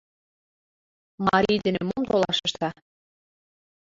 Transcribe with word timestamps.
Марий 1.25 1.59
дене 1.65 1.81
мом 1.87 2.03
толашышда? 2.09 2.69